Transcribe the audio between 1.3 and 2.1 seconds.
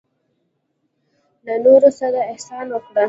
له نورو